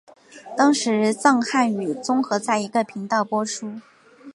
[0.57, 3.79] 当时藏汉语综合在一个频道播出。